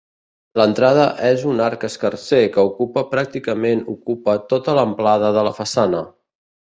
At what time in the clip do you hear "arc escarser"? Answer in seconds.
1.65-2.39